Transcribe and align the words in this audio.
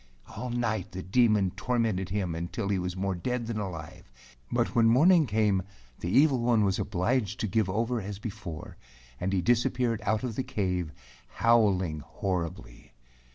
All 0.35 0.49
night 0.49 0.93
the 0.93 1.03
Demon 1.03 1.51
tor¬ 1.51 1.77
mented 1.79 2.09
him 2.09 2.33
until 2.33 2.69
he 2.69 2.79
was 2.79 2.97
more 2.97 3.13
dead 3.13 3.45
than 3.45 3.59
alive, 3.59 4.09
but 4.51 4.73
when 4.73 4.87
morning 4.87 5.27
came, 5.27 5.61
the 5.99 6.09
evil 6.09 6.39
one 6.39 6.63
was 6.65 6.79
obliged 6.79 7.39
to 7.41 7.47
give 7.47 7.69
over 7.69 8.01
as 8.01 8.17
before, 8.17 8.77
and 9.19 9.31
he 9.31 9.41
disappeared 9.41 10.01
out 10.03 10.23
of 10.23 10.35
the 10.35 10.43
cave, 10.43 10.91
howling 11.33 11.99
horribly. 11.99 12.93